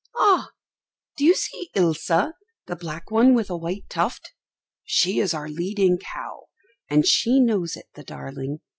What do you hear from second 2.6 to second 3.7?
the black one with a